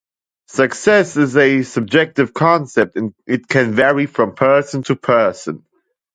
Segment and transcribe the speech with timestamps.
[0.47, 5.63] Success is a subjective concept, and it can vary from person to person.